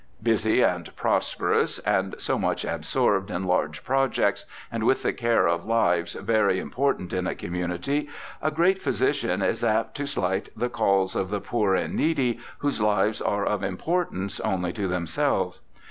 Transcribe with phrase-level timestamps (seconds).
[0.23, 5.63] Busy and prosperous, and so much absorbed in large projects and with the care of
[5.67, 8.09] lives very important in a community,
[8.41, 12.81] a great physician is apt to slight the calls of the poor and needy, whose
[12.81, 15.61] lives are of importance only to themselves.